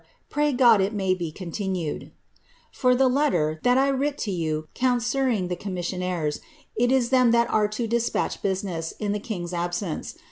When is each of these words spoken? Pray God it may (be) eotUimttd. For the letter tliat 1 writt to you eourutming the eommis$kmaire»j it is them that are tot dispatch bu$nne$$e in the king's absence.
Pray 0.31 0.51
God 0.51 0.81
it 0.81 0.93
may 0.95 1.13
(be) 1.13 1.31
eotUimttd. 1.31 2.09
For 2.71 2.95
the 2.95 3.07
letter 3.07 3.59
tliat 3.63 3.75
1 3.75 3.99
writt 3.99 4.17
to 4.17 4.31
you 4.31 4.67
eourutming 4.73 5.47
the 5.47 5.55
eommis$kmaire»j 5.55 6.39
it 6.75 6.91
is 6.91 7.09
them 7.11 7.29
that 7.29 7.47
are 7.51 7.67
tot 7.67 7.87
dispatch 7.89 8.41
bu$nne$$e 8.41 8.93
in 8.97 9.11
the 9.11 9.19
king's 9.19 9.53
absence. 9.53 10.15